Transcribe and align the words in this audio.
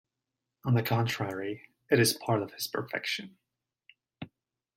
On 0.65 0.73
the 0.73 0.81
contrary, 0.81 1.69
it 1.91 1.99
is 1.99 2.13
part 2.13 2.41
of 2.41 2.53
His 2.53 2.65
perfection. 2.65 3.37